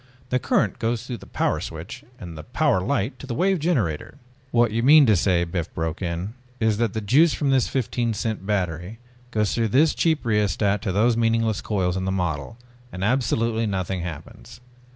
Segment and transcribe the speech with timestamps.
[0.31, 4.17] "The current goes through the Power Switch and Power Light to the Wave Generator..."
[4.51, 8.15] "What you mean to say," Biff broke in, "is that the juice from this fifteen
[8.15, 8.97] cent battery
[9.29, 12.57] goes through this cheap rheostat to those meaningless coils in the model
[12.91, 14.59] and absolutely nothing happens.